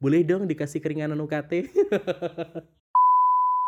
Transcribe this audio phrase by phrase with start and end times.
[0.00, 1.68] boleh dong dikasih keringanan UKT.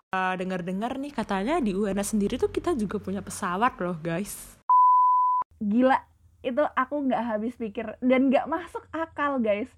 [0.08, 4.56] Uh, dengar-dengar nih katanya di UNS sendiri tuh kita juga punya pesawat loh guys.
[5.60, 6.00] Gila,
[6.40, 9.68] itu aku nggak habis pikir dan nggak masuk akal guys.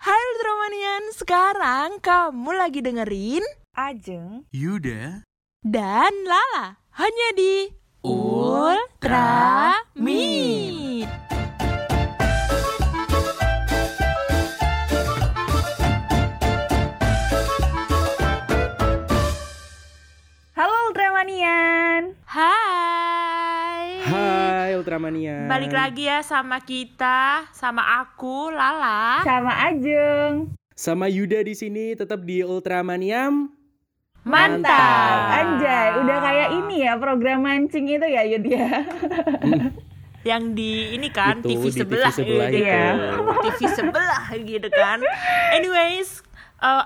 [0.00, 3.44] Hai Ultramanian, sekarang kamu lagi dengerin
[3.76, 5.24] Ajeng, Yuda,
[5.64, 7.68] dan Lala hanya di
[8.04, 11.39] Ultra Meet.
[21.20, 22.16] Ultramanian.
[22.24, 23.84] Hai.
[24.08, 25.52] Hai Ultramania.
[25.52, 29.20] Balik lagi ya sama kita, sama aku Lala.
[29.20, 30.56] Sama Ajeng.
[30.72, 33.52] Sama Yuda di sini tetap di Ultramaniam.
[34.24, 35.44] Mantap.
[35.44, 38.80] Anjay, udah kayak ini ya program mancing itu ya Yud ya.
[40.32, 42.72] Yang di ini kan Itu, TV di TV sebelah, sebelah gitu itu.
[42.72, 42.88] ya.
[43.44, 44.98] TV sebelah gitu kan.
[45.52, 46.24] Anyways,
[46.64, 46.84] eh,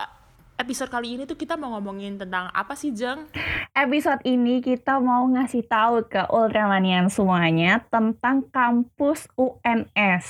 [0.55, 3.27] episode kali ini tuh kita mau ngomongin tentang apa sih, Jeng?
[3.75, 10.27] Episode ini kita mau ngasih tahu ke Ultramanian semuanya tentang kampus UNS.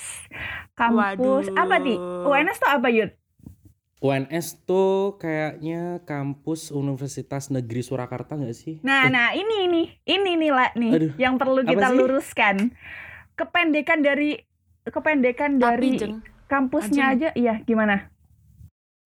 [0.73, 1.61] Kampus Waduh.
[1.61, 1.98] apa nih?
[2.01, 3.11] UNS tuh apa Yud?
[4.05, 8.77] UNS tuh kayaknya kampus Universitas Negeri Surakarta nggak sih?
[8.85, 11.97] Nah, Eh, nah ini ini ini nih lah nih Aduh, yang perlu apa kita sih?
[11.97, 12.57] luruskan.
[13.33, 14.37] Kependekan dari
[14.85, 16.15] kependekan Tapi, dari Jeng,
[16.47, 18.13] kampusnya aja, iya gimana?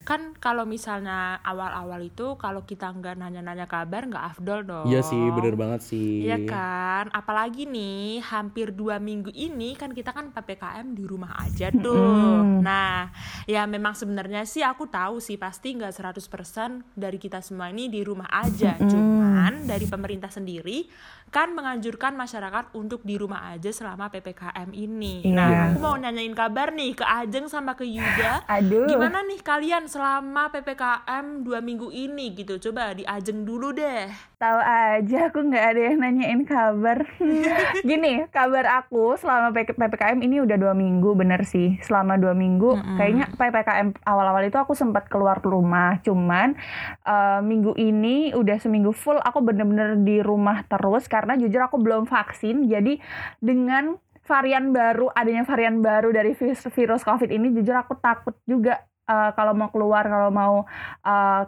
[0.06, 4.86] Kan kalau misalnya awal-awal itu kalau kita nggak nanya-nanya kabar nggak afdol dong.
[4.86, 6.24] Iya sih, bener banget sih.
[6.24, 11.68] Iya kan, apalagi nih hampir dua minggu ini kan kita kan ppkm di rumah aja
[11.74, 12.62] tuh.
[12.62, 13.10] Nah,
[13.44, 18.00] ya memang sebenarnya sih aku tahu sih pasti nggak 100% dari kita semua ini di
[18.00, 18.78] rumah aja.
[18.78, 20.88] Cuman dari pemerintah sendiri
[21.28, 25.24] kan menganjurkan masyarakat untuk di rumah aja selama ppkm ini.
[25.24, 25.34] Iya.
[25.36, 28.44] Nah, aku mau nanyain kabar nih ke Ajeng sama ke Yuda.
[28.58, 28.88] Aduh.
[28.88, 32.56] Gimana nih kalian selama PPKM dua minggu ini gitu?
[32.58, 34.08] Coba di Ajeng dulu deh.
[34.38, 37.02] Tahu aja aku nggak ada yang nanyain kabar.
[37.88, 41.74] Gini, kabar aku selama PPKM ini udah dua minggu bener sih.
[41.82, 42.96] Selama dua minggu, Mm-mm.
[42.96, 45.98] kayaknya PPKM awal-awal itu aku sempat keluar rumah.
[46.06, 46.54] Cuman
[47.02, 52.06] eh, minggu ini udah seminggu full aku bener-bener di rumah terus karena jujur aku belum
[52.06, 52.70] vaksin.
[52.70, 53.02] Jadi
[53.42, 58.86] dengan varian baru, adanya varian baru dari virus, virus COVID ini, jujur aku takut juga
[59.10, 60.54] eh, kalau mau keluar, kalau mau
[61.02, 61.42] eh,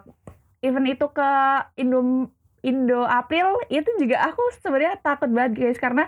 [0.67, 1.31] even itu ke
[1.79, 2.27] Indo
[2.61, 6.05] Indo April itu juga aku sebenarnya takut banget guys karena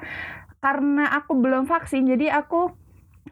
[0.61, 2.69] karena aku belum vaksin jadi aku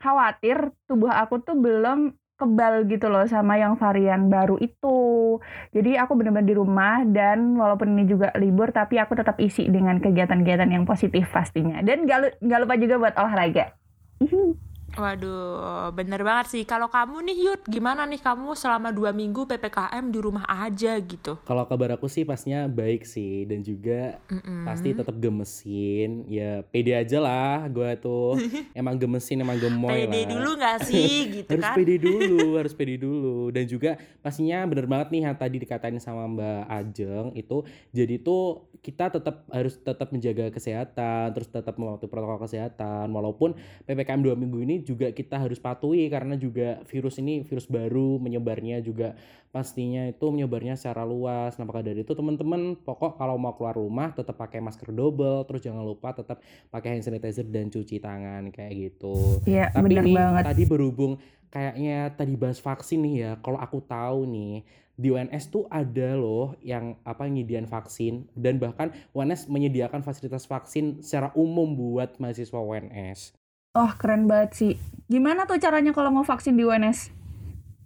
[0.02, 5.38] khawatir tubuh aku tuh belum kebal gitu loh sama yang varian baru itu.
[5.70, 10.02] Jadi aku benar-benar di rumah dan walaupun ini juga libur tapi aku tetap isi dengan
[10.02, 11.86] kegiatan-kegiatan yang positif pastinya.
[11.86, 13.78] Dan gak, lu- gak lupa juga buat olahraga
[14.92, 16.64] Waduh, bener banget sih.
[16.64, 21.40] Kalau kamu nih Yud, gimana nih kamu selama dua minggu PPKM di rumah aja gitu?
[21.42, 24.68] Kalau kabar aku sih pastinya baik sih dan juga Mm-mm.
[24.68, 26.28] pasti tetap gemesin.
[26.28, 28.36] Ya pede aja lah gue tuh.
[28.80, 30.28] emang gemesin, emang gemoy Pede lah.
[30.28, 31.76] dulu gak sih gitu harus kan?
[31.76, 33.38] pede dulu, harus pede dulu.
[33.50, 38.68] Dan juga pastinya bener banget nih yang tadi dikatain sama Mbak Ajeng itu jadi tuh
[38.82, 43.54] kita tetap harus tetap menjaga kesehatan, terus tetap mematuhi protokol kesehatan walaupun
[43.86, 48.84] PPKM dua minggu ini juga kita harus patuhi karena juga virus ini virus baru menyebarnya
[48.84, 49.16] juga
[49.52, 51.60] pastinya itu menyebarnya secara luas.
[51.60, 55.62] Nah, maka dari itu teman-teman pokok kalau mau keluar rumah tetap pakai masker double, terus
[55.62, 56.40] jangan lupa tetap
[56.72, 59.44] pakai hand sanitizer dan cuci tangan kayak gitu.
[59.44, 61.14] Iya Tapi bener nih banget tadi berhubung
[61.52, 63.32] kayaknya tadi bahas vaksin nih ya.
[63.44, 64.64] Kalau aku tahu nih
[65.02, 71.04] di UNS tuh ada loh yang apa nyediain vaksin dan bahkan UNS menyediakan fasilitas vaksin
[71.04, 73.41] secara umum buat mahasiswa UNS.
[73.72, 74.74] Oh keren banget sih.
[75.08, 77.12] Gimana tuh caranya kalau mau vaksin di UNS?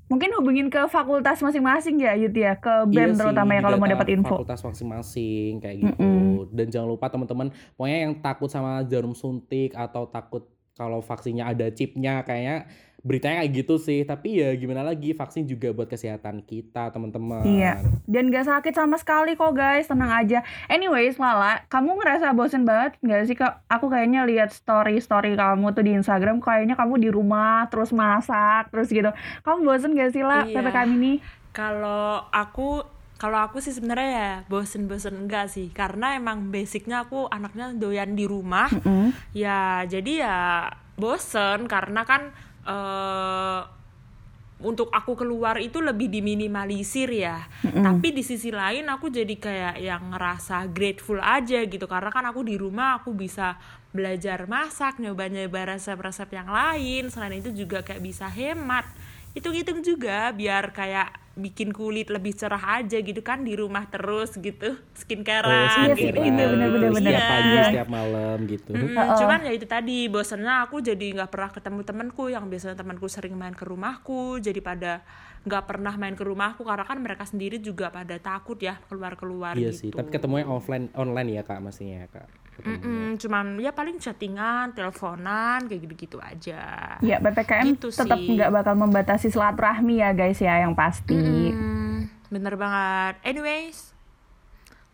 [0.06, 3.90] Mungkin hubungin ke fakultas masing-masing ya Yud ya, ke BEM Iya terutama ya kalau mau
[3.90, 4.38] data dapat info.
[4.38, 5.94] Fakultas masing-masing kayak gitu.
[5.98, 6.54] Mm-mm.
[6.54, 10.46] Dan jangan lupa teman-teman, pokoknya yang takut sama jarum suntik atau takut
[10.78, 12.70] kalau vaksinnya ada chipnya kayaknya
[13.06, 14.02] beritanya kayak gitu sih.
[14.02, 17.46] Tapi ya gimana lagi, vaksin juga buat kesehatan kita teman-teman.
[17.46, 17.86] Iya.
[18.10, 20.42] Dan gak sakit sama sekali kok guys, tenang aja.
[20.66, 23.62] Anyways, Lala, kamu ngerasa bosen banget gak sih kak?
[23.70, 28.90] Aku kayaknya lihat story-story kamu tuh di Instagram, kayaknya kamu di rumah terus masak terus
[28.90, 29.14] gitu.
[29.46, 30.58] Kamu bosen gak sih lah Iya.
[30.58, 31.14] ppkm ini?
[31.54, 32.84] Kalau aku
[33.16, 38.28] kalau aku sih sebenarnya ya bosen-bosen enggak sih karena emang basicnya aku anaknya doyan di
[38.28, 39.16] rumah Mm-mm.
[39.32, 40.38] ya jadi ya
[41.00, 42.36] bosen karena kan
[42.66, 43.62] eh
[44.56, 47.44] untuk aku keluar itu lebih diminimalisir ya.
[47.60, 51.86] Tapi di sisi lain aku jadi kayak yang ngerasa grateful aja gitu.
[51.86, 53.60] Karena kan aku di rumah aku bisa
[53.92, 57.12] belajar masak nyoba-nyoba resep-resep yang lain.
[57.12, 58.88] Selain itu juga kayak bisa hemat
[59.36, 64.80] hitung-hitung juga biar kayak bikin kulit lebih cerah aja gitu kan di rumah terus gitu.
[64.96, 66.16] Skincarean Oh, gitu.
[66.16, 67.64] gitu bener, bener, pagi, Iya.
[67.68, 68.72] setiap malam gitu.
[68.72, 73.12] Mm-mm, cuman ya itu tadi bosannya aku jadi nggak pernah ketemu temanku yang biasanya temanku
[73.12, 75.04] sering main ke rumahku jadi pada
[75.44, 79.54] nggak pernah main ke rumahku karena kan mereka sendiri juga pada takut ya keluar keluar
[79.60, 79.78] Iya gitu.
[79.78, 82.28] sih, tapi ketemunya offline online ya kak, maksudnya ya kak.
[82.56, 82.72] Ketemu.
[82.72, 88.74] Mm-mm, cuman ya paling chattingan teleponan kayak gitu-gitu aja Ya PPKM Gitu tetap nggak bakal
[88.76, 91.20] membatasi silaturahmi ya guys ya yang pasti.
[91.52, 93.20] Hmm, bener banget.
[93.22, 93.92] Anyways,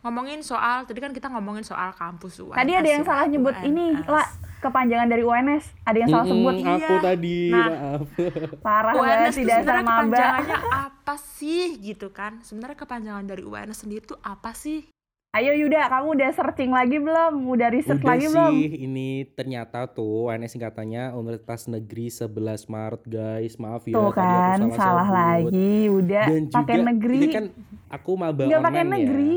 [0.01, 2.57] ngomongin soal tadi kan kita ngomongin soal kampus UNS.
[2.57, 3.67] Tadi ada yang ya, salah nyebut UNS.
[3.67, 4.27] ini lah
[4.59, 5.65] kepanjangan dari UNS.
[5.83, 6.53] Ada yang salah sebut.
[6.55, 7.01] Mm-mm, aku Iya.
[7.03, 7.67] tadi, Nah.
[7.67, 8.01] maaf.
[8.65, 12.41] Parah UNS banget tidak sebenarnya sama kepanjangannya apa sih gitu kan?
[12.41, 14.85] Sebenarnya kepanjangan dari UNS sendiri tuh apa sih?
[15.31, 17.47] Ayo Yuda, kamu udah searching lagi belum?
[17.47, 18.51] Udah research Udah lagi sih, belum?
[18.83, 22.27] ini ternyata tuh UNS singkatannya Universitas Negeri 11
[22.67, 23.55] Maret guys.
[23.55, 25.15] Maaf ya Tuh tadi aku kan, salah sebut.
[25.15, 25.71] lagi.
[25.87, 27.15] Udah pakai negeri.
[27.15, 27.45] ini kan
[27.87, 28.89] aku maba Nggak pakai ya.
[28.91, 29.35] negeri.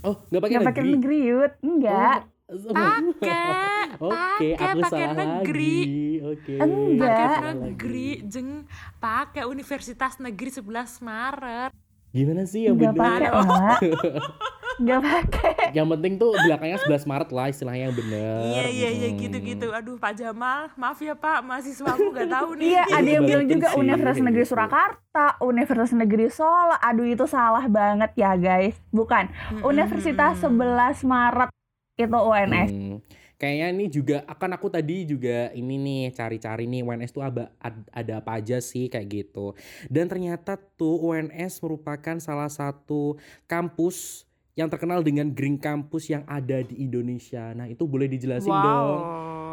[0.00, 0.80] Oh, nggak pakai Nggak negeri.
[0.80, 1.52] pakai negeri, Yud.
[1.60, 2.18] Enggak.
[2.48, 2.72] Oh.
[2.72, 4.16] Pakai, Oke,
[4.48, 5.76] pakai, aku pakai salah negeri.
[5.76, 6.08] lagi.
[6.24, 6.54] Oke.
[6.56, 7.04] Enggak.
[7.12, 8.48] Pakai salah negeri, jeng
[8.96, 11.70] pakai Universitas Negeri 11 Maret.
[12.10, 12.96] Gimana sih yang Enggak
[14.82, 15.70] Enggak pakai.
[15.78, 18.38] yang penting tuh belakangnya 11 Maret lah istilahnya yang bener.
[18.44, 19.18] Iya iya iya Hmm.
[19.22, 19.66] gitu-gitu.
[19.70, 22.74] Aduh Pak Jamal, maaf ya Pak, mahasiswaku gak tahu nih.
[22.74, 24.50] Iya, ada yang bilang juga sih, Universitas Negeri gitu.
[24.52, 26.76] Surakarta, Universitas Negeri Solo.
[26.76, 28.74] Aduh, itu salah banget ya, guys.
[28.90, 29.30] Bukan.
[29.62, 31.48] Universitas 11 Maret
[31.94, 32.70] itu UNS.
[32.72, 32.98] Hmm.
[33.34, 37.50] Kayaknya ini juga akan aku tadi juga ini nih cari-cari nih UNS tuh ada,
[37.90, 39.58] ada apa aja sih kayak gitu.
[39.90, 43.18] Dan ternyata tuh UNS merupakan salah satu
[43.50, 47.56] kampus yang terkenal dengan Green Campus yang ada di Indonesia.
[47.56, 49.00] Nah itu boleh dijelasin dong.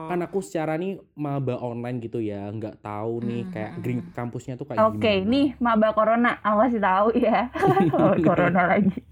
[0.10, 4.02] Kan aku secara nih maba online gitu ya, nggak tahu nih Hmm, kayak hmm, Green
[4.04, 4.12] hmm.
[4.12, 5.30] Campusnya tuh kayak Oke, gimana.
[5.30, 7.48] nih maba corona, aku tahu ya.
[8.28, 9.09] Corona lagi.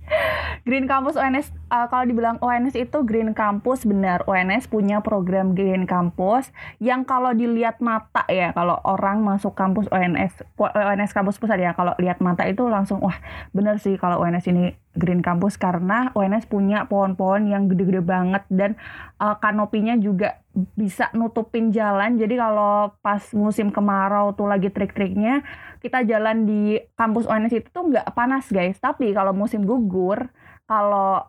[0.68, 4.28] Green Campus UNS, uh, kalau dibilang UNS itu Green Campus benar.
[4.28, 6.52] UNS punya program Green Campus
[6.84, 11.96] yang kalau dilihat mata ya, kalau orang masuk kampus UNS, UNS kampus pusat ya, kalau
[12.00, 13.16] lihat mata itu langsung wah
[13.56, 18.76] bener sih kalau UNS ini Green Campus karena UNS punya pohon-pohon yang gede-gede banget dan
[19.22, 20.42] uh, kanopinya juga
[20.74, 22.18] bisa nutupin jalan.
[22.18, 25.46] Jadi kalau pas musim kemarau tuh lagi trik-triknya,
[25.80, 28.78] kita jalan di kampus UNS itu tuh nggak panas guys.
[28.78, 30.30] Tapi kalau musim gugur,
[30.68, 31.24] kalau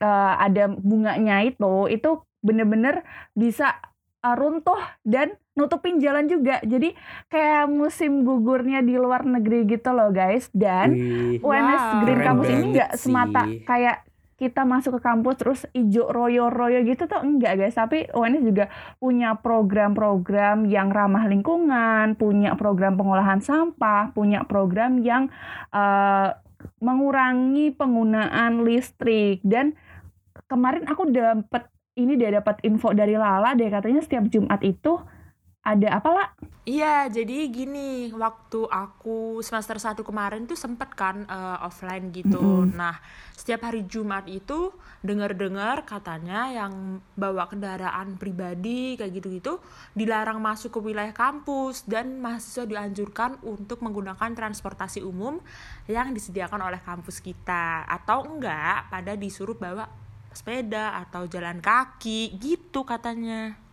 [0.00, 3.00] uh, ada bunganya itu, itu bener-bener
[3.32, 3.72] bisa
[4.20, 6.58] uh, runtuh dan nutupin jalan juga.
[6.64, 6.92] Jadi
[7.30, 10.50] kayak musim gugurnya di luar negeri gitu loh guys.
[10.50, 12.00] Dan Wih, UNS Wow.
[12.04, 13.62] Green Campus ini nggak semata sih.
[13.62, 13.96] kayak
[14.34, 17.76] kita masuk ke kampus terus ijo royo-royo gitu tuh enggak guys.
[17.78, 18.66] Tapi UNS juga
[18.98, 25.30] punya program-program yang ramah lingkungan punya program pengolahan sampah punya program yang
[25.70, 26.30] eh,
[26.80, 29.40] mengurangi penggunaan listrik.
[29.44, 29.76] Dan
[30.48, 33.70] kemarin aku dapat ini dia dapat info dari Lala deh.
[33.70, 34.98] Katanya setiap Jumat itu
[35.64, 36.28] ada apa lah
[36.64, 42.64] Iya, jadi gini, waktu aku semester 1 kemarin tuh sempet kan eh, offline gitu.
[42.72, 42.96] Nah,
[43.36, 44.72] setiap hari Jumat itu
[45.04, 49.60] dengar-dengar katanya yang bawa kendaraan pribadi kayak gitu-gitu
[49.92, 55.44] dilarang masuk ke wilayah kampus dan mahasiswa dianjurkan untuk menggunakan transportasi umum
[55.84, 59.84] yang disediakan oleh kampus kita atau enggak pada disuruh bawa
[60.32, 63.63] sepeda atau jalan kaki gitu katanya.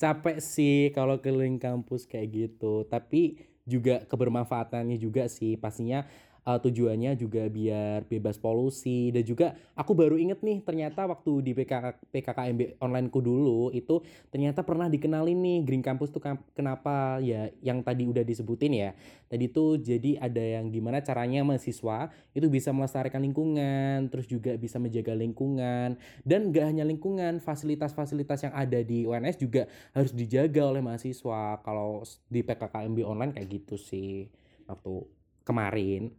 [0.00, 2.84] Capek sih kalau keliling kampus kayak gitu.
[2.88, 5.60] Tapi juga kebermanfaatannya juga sih.
[5.60, 6.08] Pastinya
[6.48, 9.12] uh, tujuannya juga biar bebas polusi.
[9.12, 14.00] Dan juga aku baru inget nih ternyata waktu di PKK, PKKMB online ku dulu itu
[14.32, 16.24] ternyata pernah dikenalin nih Green Campus tuh
[16.56, 17.20] kenapa?
[17.20, 18.90] Ya yang tadi udah disebutin ya.
[19.28, 24.80] Tadi tuh jadi ada yang gimana caranya mahasiswa itu bisa melestarikan lingkungan terus juga bisa
[24.80, 26.00] menjaga lingkungan.
[26.24, 31.60] Dan gak hanya lingkungan fasilitas-fasilitas yang ada di UNS juga harus dijaga oleh mahasiswa.
[31.60, 32.00] Kalau
[32.32, 34.24] di PKKMB online kayak gitu sih
[34.64, 35.04] waktu
[35.44, 36.12] kemarin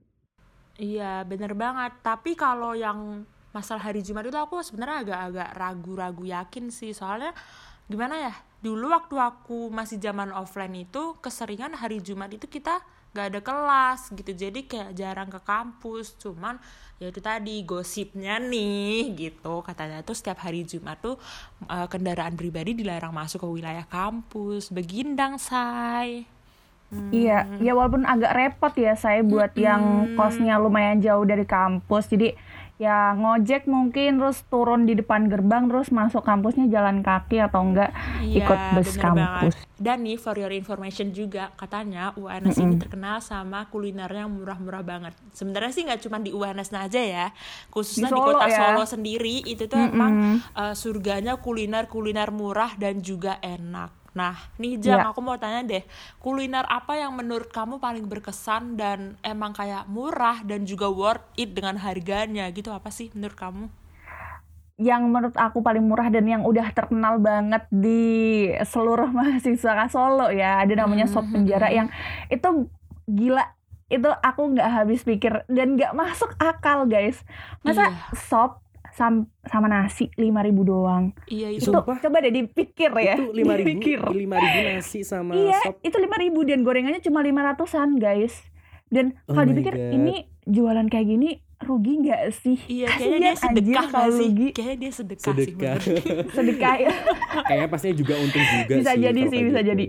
[0.79, 1.91] Iya bener banget.
[2.00, 6.95] Tapi kalau yang masalah hari Jumat itu aku sebenarnya agak-agak ragu-ragu yakin sih.
[6.95, 7.36] Soalnya
[7.91, 12.83] gimana ya Dulu waktu aku masih zaman offline itu Keseringan hari Jumat itu kita
[13.15, 14.31] gak ada kelas gitu.
[14.36, 16.19] Jadi kayak jarang ke kampus.
[16.19, 16.59] Cuman
[17.00, 19.63] ya itu tadi gosipnya nih gitu.
[19.63, 21.15] Katanya tuh setiap hari Jumat tuh
[21.71, 24.75] eh, kendaraan pribadi dilarang masuk ke wilayah kampus.
[24.75, 26.27] Begindang say
[27.13, 32.10] Iya, ya walaupun agak repot ya saya buat yang kosnya lumayan jauh dari kampus.
[32.10, 32.34] Jadi
[32.79, 37.91] ya ngojek mungkin terus turun di depan gerbang terus masuk kampusnya jalan kaki atau enggak
[38.24, 39.53] Iya, ikut bus kampus.
[39.53, 39.67] banget.
[39.75, 45.13] Dan nih for your information juga katanya UNS ini terkenal sama kulinernya yang murah-murah banget.
[45.36, 47.25] Sebenarnya sih nggak cuma di UNS aja ya,
[47.67, 48.60] khususnya Di di, Solo kota ya.
[48.72, 53.99] Solo sendiri itu tuh emang uh, surganya kuliner-kuliner murah dan juga enak.
[54.12, 55.10] Nah, nih Jang, Iya.
[55.13, 55.84] aku mau tanya deh,
[56.18, 61.54] kuliner apa yang menurut kamu paling berkesan dan emang kayak murah dan juga worth it
[61.54, 63.66] dengan harganya gitu apa sih menurut kamu?
[64.80, 70.63] Yang menurut aku paling murah dan yang udah terkenal banget di seluruh mahasiswa Solo ya,
[70.63, 71.92] ada namanya sop penjara yang
[72.28, 72.66] itu
[73.06, 73.44] gila
[73.89, 77.22] itu aku nggak habis pikir dan nggak masuk akal guys.
[77.60, 78.16] Masa Iya.
[78.16, 78.51] sop
[79.00, 80.27] sam- sama nasi 5000
[80.62, 81.15] doang.
[81.25, 81.63] Iya itu.
[81.63, 81.96] Itu Sumpah.
[81.98, 83.15] coba deh dipikir ya.
[83.15, 84.00] Itu lima ribu, Dipikir.
[84.12, 85.79] lima ribu nasi sama Iya, sop.
[85.79, 86.12] itu 5000
[86.44, 88.36] dan gorengannya cuma 500-an, guys.
[88.86, 89.96] Dan Oh kalau dipikir God.
[89.96, 91.29] ini jualan kayak gini
[91.60, 92.58] rugi nggak sih?
[92.68, 94.27] Iya, kayaknya dia sedekah kalau sih?
[94.27, 94.48] rugi.
[94.51, 95.75] Kayaknya dia sedekah, sih Sedekah.
[95.77, 96.91] menurut Sedekah ya.
[97.46, 99.01] Kayaknya pastinya juga untung juga Bisa sih.
[99.01, 99.70] jadi sih, bisa gitu.
[99.70, 99.86] jadi.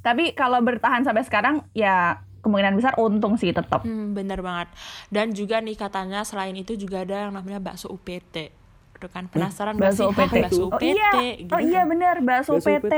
[0.00, 3.82] Tapi kalau bertahan sampai sekarang ya kemungkinan besar untung sih tetap.
[3.82, 4.70] Hmm, bener banget.
[5.08, 8.54] Dan juga nih katanya selain itu juga ada yang namanya bakso UPT.
[8.94, 10.08] Udah kan penasaran Bakso sih?
[10.08, 10.34] UPT.
[10.40, 10.84] Bakso Oh UPT.
[10.88, 11.90] iya, gitu oh iya kan.
[11.90, 12.94] bener bakso, Bakso PT.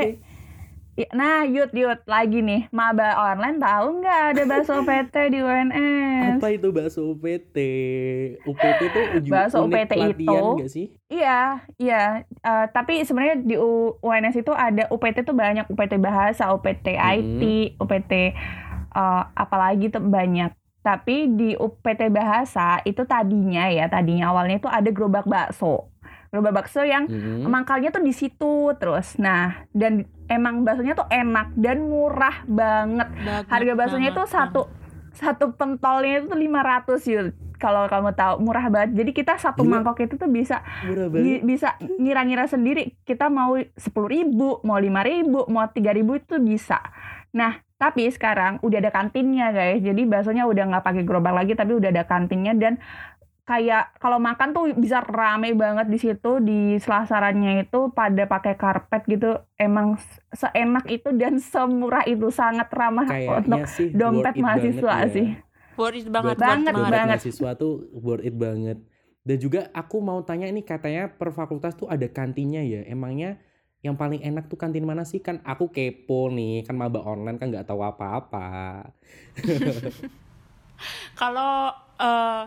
[0.95, 6.37] Ya, Nah, Yud, Yud, lagi nih, maba online tahu nggak ada bakso PT di UNS?
[6.37, 7.57] Apa itu bakso UPT?
[8.43, 10.27] UPT itu uji Bakso UPT itu-
[10.59, 10.87] nggak sih?
[11.07, 11.41] Iya,
[11.77, 12.03] iya.
[12.27, 17.43] Eh, tapi sebenarnya di UNS itu ada UPT tuh banyak UPT bahasa, UPT IT,
[17.79, 18.13] UPT
[18.91, 20.53] eh, apalagi tuh banyak.
[20.79, 25.91] Tapi di UPT bahasa itu tadinya ya, tadinya awalnya itu ada gerobak bakso.
[26.29, 27.45] Gerobak bakso yang Mhm.
[27.45, 29.17] mangkalnya tuh di situ terus.
[29.17, 33.09] Nah, dan emang baksonya tuh enak dan murah banget.
[33.11, 34.63] Banget Harga baksonya itu satu
[35.11, 37.27] satu pentolnya itu 500 yuk.
[37.59, 38.95] Kalau kamu tahu murah banget.
[38.95, 39.83] Jadi kita satu Gila.
[39.83, 41.41] mangkok itu tuh bisa Murah Gi- banget.
[41.43, 41.69] bisa
[41.99, 46.79] ngira-ngira sendiri kita mau sepuluh ribu mau lima ribu mau tiga ribu itu bisa
[47.29, 51.73] nah tapi sekarang udah ada kantinnya guys jadi baksonya udah nggak pakai gerobak lagi tapi
[51.73, 52.77] udah ada kantinnya dan
[53.43, 59.09] kayak kalau makan tuh bisa rame banget di situ di selasarannya itu pada pakai karpet
[59.09, 63.09] gitu emang se- seenak itu dan semurah itu sangat ramah
[63.41, 65.15] untuk Kayaknya sih dompet worth mahasiswa banget ya.
[65.15, 65.29] sih
[65.79, 67.07] Worth it banget, Buat- Banget, buat banget.
[67.15, 68.83] mahasiswa tuh worth it banget.
[69.23, 72.83] Dan juga aku mau tanya ini katanya per fakultas tuh ada kantinnya ya.
[72.83, 73.39] Emangnya
[73.79, 75.23] yang paling enak tuh kantin mana sih?
[75.23, 78.83] Kan aku kepo nih, kan maba online kan nggak tahu apa-apa.
[81.21, 82.45] Kalau eh,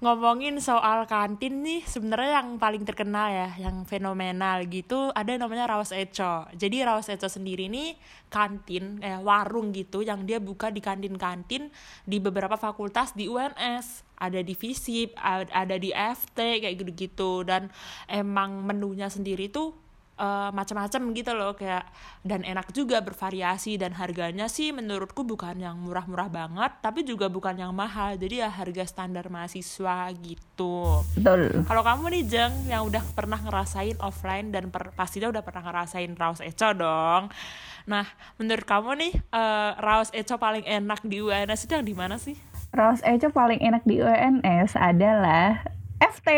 [0.00, 5.74] ngomongin soal kantin nih, sebenarnya yang paling terkenal ya, yang fenomenal gitu, ada yang namanya
[5.74, 6.46] Raos Eco.
[6.54, 7.98] Jadi Raos Eco sendiri nih
[8.30, 11.68] kantin, eh, warung gitu, yang dia buka di kantin-kantin
[12.06, 14.06] di beberapa fakultas di UNS.
[14.20, 15.16] Ada di FISIP,
[15.48, 17.40] ada di FT, kayak gitu-gitu.
[17.40, 17.72] Dan
[18.04, 19.89] emang menunya sendiri tuh
[20.20, 21.88] eh, macam-macam gitu loh kayak
[22.20, 27.56] dan enak juga bervariasi dan harganya sih menurutku bukan yang murah-murah banget tapi juga bukan
[27.56, 31.00] yang mahal jadi ya harga standar mahasiswa gitu.
[31.16, 31.64] Betul.
[31.64, 36.12] Kalau kamu nih Jeng yang udah pernah ngerasain offline dan per, pastinya udah pernah ngerasain
[36.12, 37.32] Raus Eco dong.
[37.88, 38.04] Nah
[38.36, 42.36] menurut kamu nih eh, Raus Eco paling enak di UNS itu yang di mana sih?
[42.70, 46.28] Raus Eco paling enak di UNS adalah FT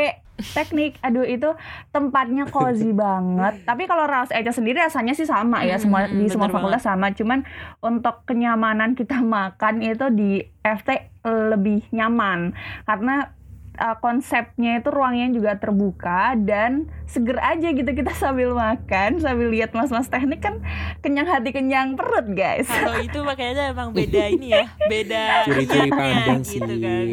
[0.52, 0.98] teknik.
[1.00, 1.54] Aduh itu
[1.94, 3.62] tempatnya cozy banget.
[3.62, 7.14] Tapi kalau Raus Eco sendiri rasanya sih sama ya semua Hmm, di semua fakultas sama.
[7.14, 7.46] Cuman
[7.78, 12.52] untuk kenyamanan kita makan itu di FT lebih nyaman.
[12.82, 13.30] Karena
[13.78, 19.72] uh, konsepnya itu ruangnya juga terbuka dan seger aja gitu kita sambil makan sambil lihat
[19.72, 20.58] mas-mas teknik kan
[21.00, 22.66] kenyang hati kenyang perut guys.
[22.66, 26.58] Kalau itu makanya emang beda ini ya beda niatnya pandang sih.
[26.58, 27.06] gitu kan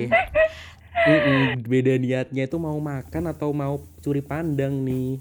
[1.08, 5.20] Mm-mm, beda niatnya itu mau makan atau mau curi pandang nih.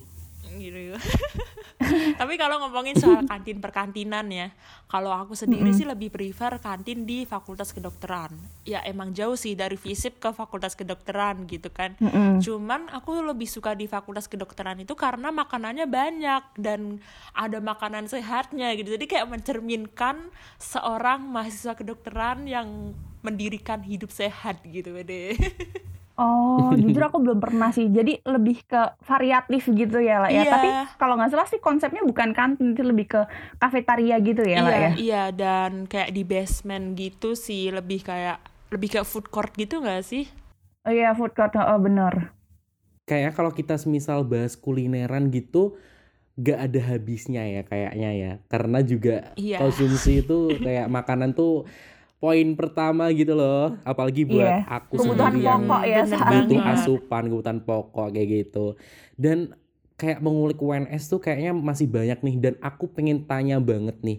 [0.58, 0.98] gitu.
[2.18, 4.50] Tapi kalau ngomongin soal kantin perkantinan ya
[4.90, 8.34] kalau aku sendiri sih lebih prefer kantin di fakultas kedokteran.
[8.66, 11.94] Ya emang jauh sih dari FISIP ke fakultas kedokteran gitu kan.
[12.02, 12.42] Mm-mm.
[12.42, 16.98] cuman aku lebih suka di fakultas kedokteran itu karena makanannya banyak dan
[17.30, 18.98] ada makanan sehatnya gitu.
[18.98, 22.96] Jadi kayak mencerminkan seorang mahasiswa kedokteran yang
[23.28, 25.36] mendirikan hidup sehat gitu deh
[26.18, 27.86] Oh, jujur aku belum pernah sih.
[27.86, 30.42] Jadi lebih ke variatif gitu ya lah ya.
[30.42, 30.50] Iya.
[30.50, 30.68] Tapi
[30.98, 33.20] kalau nggak salah sih konsepnya bukan kantin, itu lebih ke
[33.62, 34.90] kafetaria gitu ya lah iya, ya.
[34.98, 38.42] Iya, dan kayak di basement gitu sih lebih kayak
[38.74, 40.26] lebih kayak food court gitu nggak sih?
[40.82, 42.34] Oh iya, food court, oh bener.
[43.06, 45.78] Kayaknya kalau kita semisal bahas kulineran gitu
[46.38, 48.32] gak ada habisnya ya kayaknya ya.
[48.46, 49.58] Karena juga Iya.
[49.58, 51.66] konsumsi itu kayak makanan tuh
[52.18, 53.78] poin pertama gitu loh.
[53.86, 54.66] Apalagi buat Iya.
[54.66, 58.66] aku Kebutuhan sendiri yang pokok ya butuh asupan kebutuhan pokok kayak gitu.
[59.14, 59.54] Dan
[59.98, 62.36] kayak mengulik UNS tuh kayaknya masih banyak nih.
[62.38, 64.18] Dan aku pengen tanya banget nih.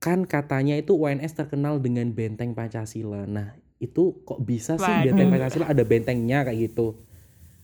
[0.00, 3.28] Kan katanya itu UNS terkenal dengan benteng Pancasila.
[3.28, 5.12] Nah itu kok bisa sih Waduh.
[5.12, 7.00] benteng Pancasila ada bentengnya kayak gitu?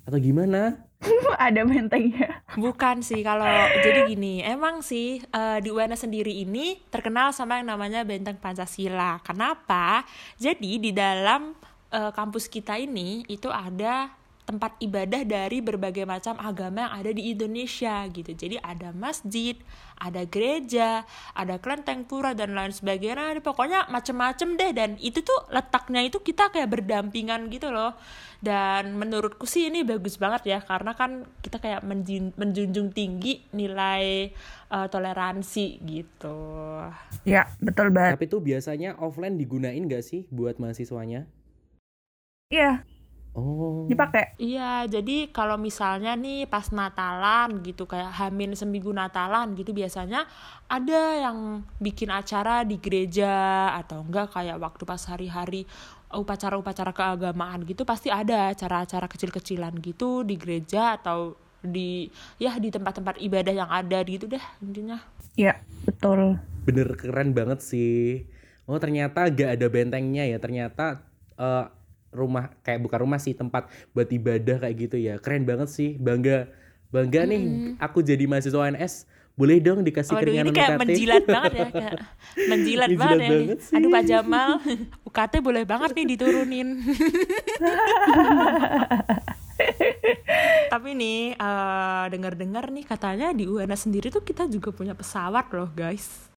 [0.04, 0.85] Atau gimana
[1.46, 2.40] ada bentengnya.
[2.56, 3.48] Bukan sih kalau
[3.84, 9.20] jadi gini, emang sih eh, di UNS sendiri ini terkenal sama yang namanya Benteng Pancasila.
[9.20, 10.04] Kenapa?
[10.40, 11.52] Jadi di dalam
[11.92, 14.10] eh, kampus kita ini itu ada
[14.46, 18.30] tempat ibadah dari berbagai macam agama yang ada di Indonesia gitu.
[18.30, 19.58] Jadi ada masjid,
[19.98, 21.02] ada gereja,
[21.34, 23.42] ada kelenteng pura dan lain sebagainya.
[23.42, 27.98] Pokoknya macem-macem deh dan itu tuh letaknya itu kita kayak berdampingan gitu loh.
[28.38, 34.30] Dan menurutku sih ini bagus banget ya karena kan kita kayak menjun- menjunjung tinggi nilai
[34.70, 36.38] eh, toleransi gitu.
[37.26, 38.18] Ya, betul banget.
[38.18, 41.26] tapi tuh biasanya offline digunain gak sih buat mahasiswanya
[42.46, 42.86] Iya,
[43.36, 44.34] oh dipakai.
[44.40, 50.24] Iya, jadi kalau misalnya nih pas Natalan gitu kayak Hamin seminggu Natalan gitu biasanya
[50.66, 55.68] ada yang bikin acara di gereja atau enggak kayak waktu pas hari-hari
[56.10, 62.08] upacara-upacara keagamaan gitu pasti ada acara-acara kecil-kecilan gitu di gereja atau di
[62.40, 64.98] ya di tempat-tempat ibadah yang ada gitu deh intinya.
[65.36, 66.40] Iya, betul.
[66.66, 68.26] bener keren banget sih
[68.66, 71.06] oh ternyata gak ada bentengnya ya ternyata
[71.38, 71.64] eh,
[72.16, 76.48] rumah kayak bukan rumah sih tempat buat ibadah kayak gitu ya keren banget sih bangga
[76.88, 79.04] bangga nih aku jadi mahasiswa NS
[79.36, 81.94] boleh dong dikasih Waduh keringanan ini kayak UKT menjilat banget ya kayak
[82.50, 83.28] menjilat Menjilat banget ya.
[83.28, 83.74] banget sih.
[83.76, 84.50] Aduh Pak Jamal,
[85.04, 86.68] UKT boleh banget nih diturunin.
[90.72, 95.68] Tapi nih eh, dengar-dengar nih katanya di UNS sendiri tuh kita juga punya pesawat loh
[95.76, 96.32] guys.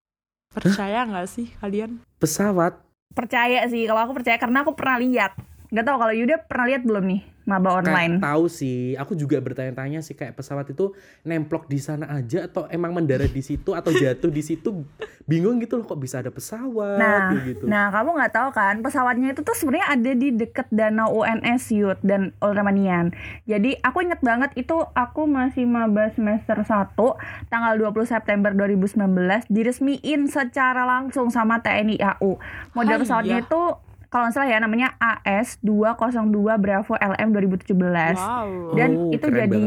[0.50, 2.02] Percaya nggak sih kalian?
[2.18, 2.82] pesawat
[3.14, 5.32] Percaya sih, kalau aku percaya karena aku pernah lihat.
[5.68, 8.20] Gak tau kalau Yuda pernah lihat belum nih maba online?
[8.20, 10.92] kayak tahu sih aku juga bertanya-tanya sih kayak pesawat itu
[11.24, 14.84] nemplok di sana aja atau emang mendarat di situ atau jatuh di situ
[15.24, 19.32] bingung gitu loh kok bisa ada pesawat Nah, gitu nah kamu nggak tahu kan pesawatnya
[19.32, 23.16] itu tuh sebenarnya ada di deket danau UNS Youth dan Ultramanian.
[23.48, 27.00] Jadi aku inget banget itu aku masih maba semester 1
[27.48, 32.36] tanggal 20 September 2019 diresmiin secara langsung sama TNI AU.
[32.76, 33.44] Model Ah, pesawatnya iya.
[33.48, 33.60] itu
[34.08, 38.16] kalau nggak salah ya namanya AS 202 Bravo LM 2017.
[38.16, 38.72] Wow.
[38.72, 39.64] Dan Oh, itu jadi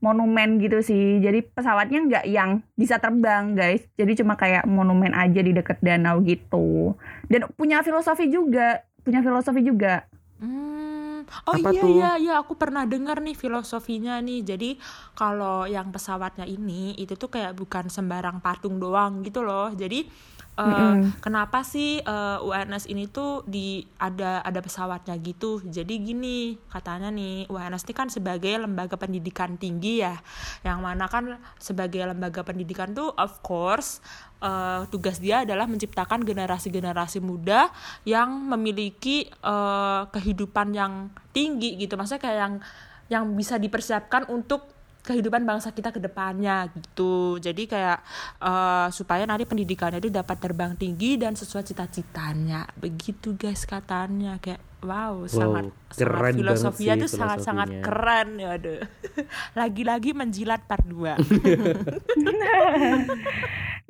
[0.00, 1.20] monumen gitu sih.
[1.20, 3.84] Jadi pesawatnya nggak yang bisa terbang guys.
[3.94, 6.96] Jadi cuma kayak monumen aja di deket danau gitu.
[7.28, 10.08] Dan punya filosofi juga, punya filosofi juga.
[10.40, 11.24] Hmm.
[11.46, 11.90] Oh Apa iya tuh?
[11.92, 14.42] iya iya aku pernah dengar nih filosofinya nih.
[14.42, 14.70] Jadi
[15.14, 19.70] kalau yang pesawatnya ini itu tuh kayak bukan sembarang patung doang gitu loh.
[19.70, 20.08] Jadi
[20.52, 21.16] eh, Mm-mm.
[21.24, 25.64] kenapa sih eh, UNS ini tuh di ada ada pesawatnya gitu.
[25.64, 30.20] Jadi gini katanya nih UNS ini kan sebagai lembaga pendidikan tinggi ya.
[30.60, 34.04] Yang mana kan sebagai lembaga pendidikan tuh of course
[34.44, 37.72] eh, tugas dia adalah menciptakan generasi-generasi muda
[38.04, 42.54] yang memiliki eh, kehidupan yang tinggi gitu maksudnya kayak yang
[43.10, 47.42] yang bisa dipersiapkan untuk kehidupan bangsa kita ke depannya gitu.
[47.42, 47.98] Jadi kayak
[48.38, 52.70] eh, supaya nanti pendidikannya itu dapat terbang tinggi dan sesuai cita-citanya.
[52.78, 54.38] Begitu guys katanya.
[54.38, 58.80] Kayak wow sangat keren sangat filosofinya sih tuh sangat-sangat keren ya aduh.
[59.58, 61.18] Lagi-lagi menjilat part 2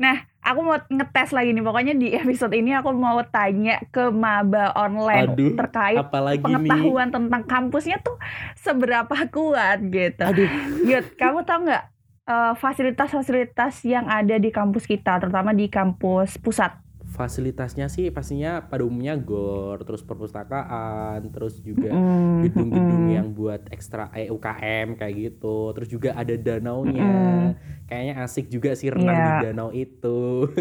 [0.02, 0.16] Nah,
[0.52, 1.64] aku mau ngetes lagi nih.
[1.64, 7.08] Pokoknya di episode ini aku mau tanya ke maba online Aduh, terkait apalagi nih pengetahuan
[7.08, 8.20] tentang kampusnya tuh
[8.60, 10.22] seberapa kuat gitu.
[10.22, 10.48] aduh
[10.84, 11.84] Yud, kamu tau nggak
[12.28, 16.76] eh, fasilitas-fasilitas yang ada di kampus kita, terutama di kampus pusat?
[17.12, 21.92] Fasilitasnya sih pastinya pada umumnya gor terus perpustakaan terus juga
[22.40, 25.76] gedung-gedung yang buat ekstra eh, UKM kayak gitu.
[25.76, 27.04] Terus juga ada danaunya.
[27.04, 27.40] Mm-mm.
[27.84, 29.28] kayaknya asik juga sih renang Iya.
[29.28, 30.48] di danau itu.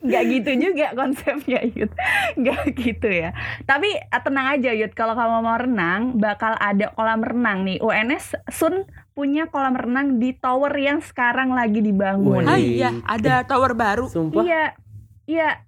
[0.00, 1.92] Nggak gitu juga konsepnya Yud.
[2.36, 3.32] Nggak gitu ya.
[3.64, 4.92] Tapi eh, tenang aja Yud.
[4.92, 7.80] Kalau kamu mau renang Bakal ada kolam renang nih.
[7.80, 12.44] UNS Sun punya kolam renang di tower yang sekarang lagi dibangun.
[12.44, 12.48] Wih.
[12.48, 12.90] ah iya.
[13.04, 14.08] Ada tower baru.
[14.08, 14.40] Sumpah?
[14.44, 14.64] Iya
[15.30, 15.62] Iya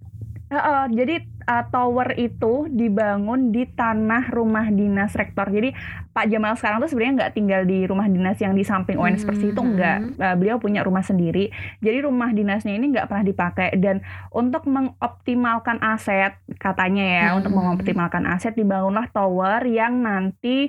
[0.53, 5.48] Heeh, jadi eh, tower itu dibangun di tanah rumah dinas rektor.
[5.48, 5.72] Jadi
[6.12, 9.48] Pak Jamal sekarang tuh sebenarnya nggak tinggal di rumah dinas yang di samping UNS Persi
[9.48, 9.68] itu Mhm.
[9.72, 9.98] enggak.
[10.12, 11.48] Eh, beliau punya rumah sendiri.
[11.81, 17.57] Jadi rumah dinasnya ini nggak pernah dipakai dan untuk mengoptimalkan aset katanya ya, untuk Mhm.
[17.57, 20.68] mengoptimalkan aset dibangunlah tower yang nanti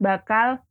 [0.00, 0.64] bakal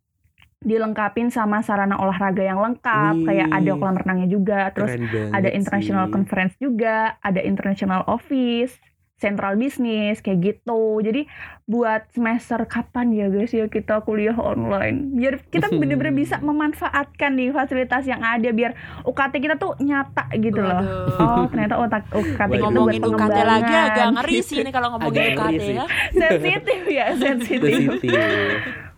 [0.60, 3.80] dilengkapin sama sarana olahraga yang lengkap, kayak ada Wih.
[3.80, 4.92] kolam renangnya juga, terus
[5.32, 6.14] ada international sih.
[6.14, 8.76] conference juga, ada international office,
[9.20, 11.04] sentral bisnis kayak gitu.
[11.04, 11.28] Jadi
[11.68, 17.54] buat semester kapan ya guys ya kita kuliah online biar kita bener-bener bisa memanfaatkan nih
[17.54, 18.74] fasilitas yang ada biar
[19.06, 20.82] UKT kita tuh nyata gitu loh.
[20.82, 21.20] Waduh.
[21.20, 25.36] Oh ternyata otak UKT itu buat ngomongin UKT lagi agak ngeri sih ini kalau ngomongin
[25.36, 25.86] Agak UKT ya.
[26.16, 27.88] sensitif ya sensitif.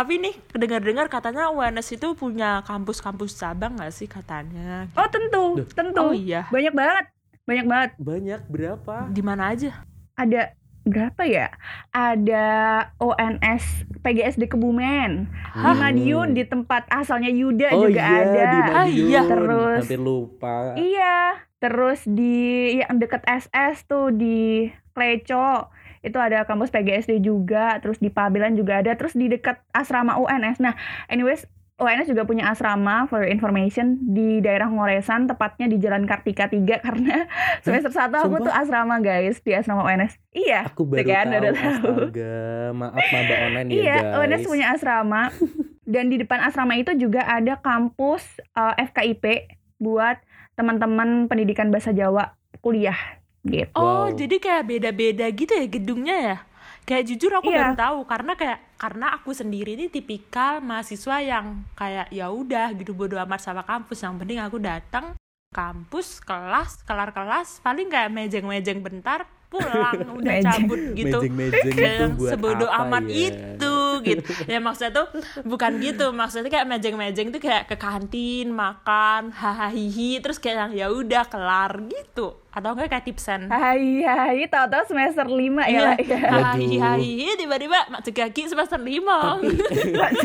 [0.00, 4.88] Tapi nih dengar-dengar katanya UNS itu punya kampus-kampus cabang nggak sih katanya?
[4.96, 5.68] Oh tentu Duh.
[5.68, 6.48] tentu Oh iya.
[6.48, 7.04] banyak banget
[7.44, 8.96] banyak banget Banyak berapa?
[9.10, 9.84] Di mana aja?
[10.16, 11.52] ada berapa ya?
[11.90, 12.48] Ada
[12.96, 13.64] ONS
[13.98, 15.76] PGSD Kebumen, di Hmm.
[15.76, 18.40] Madiun di tempat asalnya Yuda Oh juga iya, ada.
[18.46, 19.04] di Ah, Madiun.
[19.06, 19.20] iya.
[19.22, 20.56] Terus- Hampir lupa.
[20.74, 21.16] Iya,
[21.58, 22.36] terus di
[22.78, 25.68] yang deket SS tuh di Kleco
[26.00, 30.60] itu ada kampus PGSD juga, terus di Pabelan juga ada, terus di dekat asrama UNS.
[30.60, 30.74] Nah,
[31.12, 31.44] anyways
[31.80, 37.24] UNS juga punya asrama for information di daerah Ngoresan, tepatnya di Jalan Kartika 3 karena
[37.64, 38.46] semester 1 aku Sumpah?
[38.46, 40.20] tuh asrama guys di asrama UNS.
[40.36, 40.68] Iya.
[40.68, 41.40] Aku baru kan, tahu.
[41.40, 41.52] tahu.
[41.56, 42.36] Astaga,
[42.76, 44.16] maaf maba online ya Iya, guys.
[44.20, 45.22] UNS punya asrama.
[45.90, 49.50] Dan di depan asrama itu juga ada kampus uh, FKIP
[49.82, 50.22] buat
[50.54, 53.72] teman-teman pendidikan bahasa Jawa kuliah gitu.
[53.74, 56.36] Oh, jadi kayak beda-beda gitu ya gedungnya ya?
[56.82, 57.58] Kayak jujur aku Iya.
[57.62, 62.92] baru tahu karena kayak karena aku sendiri ini tipikal mahasiswa yang kayak ya udah gitu
[62.92, 65.14] bodo amat sama kampus yang penting aku datang
[65.50, 70.46] kampus kelas kelar kelas paling kayak mejeng-mejeng bentar pulang udah Mejeng.
[70.46, 73.14] cabut gitu Mejeng-mejeng itu buat sebodoh apa amat ya?
[73.28, 73.74] itu
[74.04, 75.06] gitu ya maksudnya tuh
[75.44, 79.72] bukan gitu maksudnya kayak mejeng-mejeng tuh kayak ke kantin makan hahaha
[80.20, 85.22] terus kayak yang ya udah kelar gitu atau enggak kayak tipsen Hai hai, tahu-tahu semester
[85.22, 85.66] 5 ya.
[85.70, 86.18] Iya, Lah, ya.
[86.50, 89.38] hai hai tiba-tiba masuk kaki semester lima.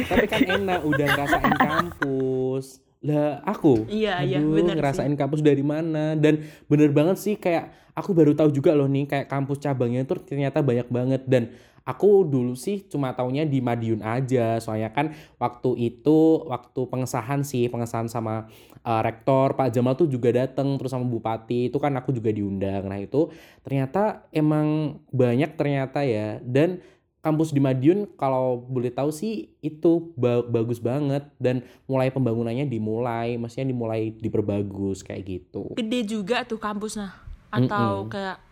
[0.09, 2.65] Tapi kan enak udah ngerasain kampus.
[3.05, 7.69] Lah aku, Iya, iya, aduh, bener ngerasain kampus dari mana dan bener banget sih kayak
[7.93, 11.53] aku baru tahu juga loh nih kayak kampus cabangnya itu ternyata banyak banget dan
[11.85, 14.57] aku dulu sih cuma taunya di Madiun aja.
[14.57, 18.49] Soalnya kan waktu itu waktu pengesahan sih pengesahan sama
[18.81, 22.89] uh, rektor Pak Jamal tuh juga datang terus sama bupati itu kan aku juga diundang.
[22.89, 23.29] Nah itu
[23.61, 26.41] ternyata emang banyak ternyata ya.
[26.41, 26.81] Dan
[27.21, 31.29] kampus di Madiun kalau boleh tahu sih itu ba- bagus banget.
[31.37, 35.77] Dan mulai pembangunannya dimulai maksudnya dimulai diperbagus kayak gitu.
[35.77, 37.13] Gede juga tuh kampusnya.
[37.53, 38.11] Atau Mm-mm.
[38.11, 38.44] kayak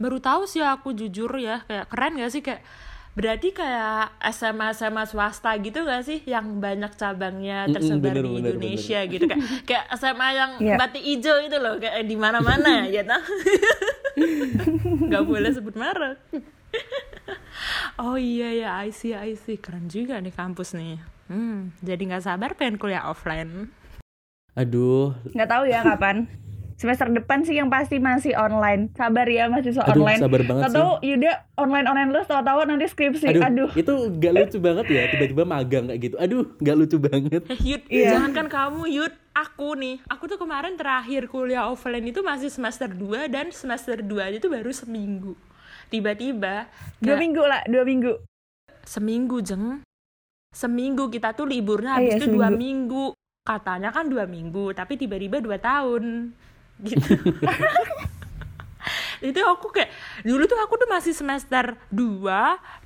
[0.00, 2.40] baru tahu sih aku jujur ya, kayak keren gak sih?
[2.40, 2.64] Kayak
[3.10, 6.24] berarti kayak SMA SMA swasta gitu gak sih?
[6.24, 9.24] Yang banyak cabangnya tersebar bener, di bener, Indonesia gitu.
[9.26, 10.76] Kayak kayak SMA yang Iya.
[10.76, 13.20] batik hijau itu loh kayak di mana-mana ya nah
[15.00, 16.18] nggak boleh sebut merek.
[17.96, 19.60] Oh iya ya I see I see.
[19.60, 20.96] Keren juga nih kampus nih.
[21.28, 23.68] Hmm jadi nggak sabar pengen kuliah offline.
[24.54, 25.12] Aduh.
[25.30, 26.26] Nggak tahu ya kapan.
[26.80, 28.88] Semester depan sih yang pasti masih online.
[28.94, 30.16] Sabar ya mahasiswa aduh online.
[30.18, 33.26] sabar banget sih Tahu Yuda online-online terus tahu-tahu nanti skripsi.
[33.28, 33.68] aduh, Aduh.
[33.74, 37.82] itu gak lucu banget ya tiba-tiba magang kayak gitu aduh gak lucu banget Eh, Yud,
[37.86, 38.16] Iya.
[38.16, 40.00] jangankan kamu, Yud, aku nih.
[40.08, 44.72] Aku tuh kemarin terakhir kuliah offline itu masih semester 2 dan semester 2 itu baru
[44.72, 45.36] seminggu.
[45.86, 46.64] Tiba-tiba
[46.96, 48.24] Dua minggu lah, dua minggu.
[48.82, 49.84] seminggu jeng.
[50.48, 52.56] Seminggu kita tuh liburnya habis iya, itu dua seminggu.
[52.56, 53.06] minggu.
[53.42, 56.32] Katanya kan dua minggu, tapi tiba-tiba dua tahun.
[56.80, 57.06] Gitu.
[59.20, 59.92] itu aku kayak
[60.24, 62.24] dulu tuh aku tuh masih semester 2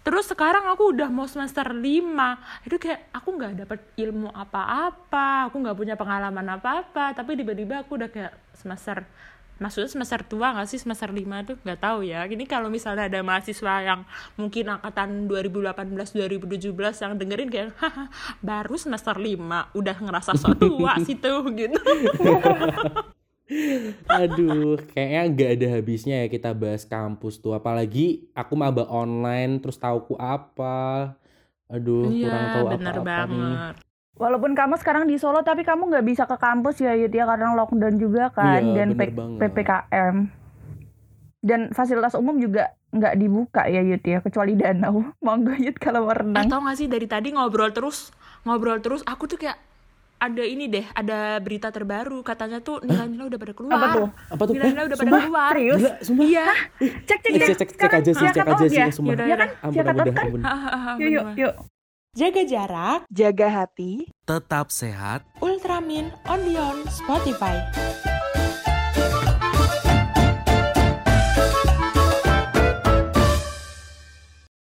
[0.02, 5.62] terus sekarang aku udah mau semester 5 itu kayak aku nggak dapet ilmu apa-apa aku
[5.62, 7.12] nggak punya pengalaman apa-apa.
[7.14, 9.06] Tapi tiba-tiba aku udah kayak semester
[9.54, 10.82] maksudnya semester tua nggak sih?
[10.82, 12.26] Semester 5 tuh nggak tahu ya.
[12.26, 14.00] Ini kalau misalnya ada mahasiswa yang
[14.34, 18.10] mungkin angkatan 2018 2017 yang dengerin kayak haha
[18.42, 21.78] baru semester 5 udah ngerasa so tua situ gitu
[24.06, 27.52] Aduh, kayaknya nggak ada habisnya ya kita bahas kampus tuh.
[27.52, 31.12] Apalagi aku maba online, terus tauku apa.
[31.68, 33.04] Aduh, kurang iya tahu apa-apa nih.
[33.04, 33.74] banget
[34.14, 37.50] Walaupun kamu sekarang di Solo tapi kamu nggak bisa ke kampus ya Yud ya karena
[37.50, 39.10] lockdown juga kan Iya, dan P-.
[39.10, 40.16] PPKM.
[41.44, 45.02] Dan fasilitas umum juga nggak dibuka ya Yud ya kecuali danau.
[45.24, 46.46] Monggo Yud kalau mau Eh, renang.
[46.46, 48.14] tau gak sih dari tadi ngobrol terus
[48.46, 49.58] ngobrol terus aku tuh kayak
[50.16, 54.08] ada ini deh ada berita terbaru katanya tuh nilai-nilai udah pada keluar Apa tuh?
[54.30, 54.54] Apa tuh?
[54.54, 55.22] nilai-nilai udah pada Sumpah?
[55.22, 55.78] keluar Serius?
[55.78, 56.24] Gila, sumpah.
[56.24, 56.46] iya
[56.78, 57.46] Cek cek Eh, cek.
[57.46, 58.86] cek, cek, cek aja sih, cek aja sih, ya.
[58.88, 59.12] sumpah.
[59.12, 59.48] Yaudah, Ya kan?
[59.60, 60.24] Ampun, ampun, kan?
[60.24, 60.40] ampun.
[60.96, 61.54] Yuk yuk yuk.
[62.14, 66.40] jaga jarak Jaga hati Tetap sehat Ultramin on
[66.88, 67.58] Spotify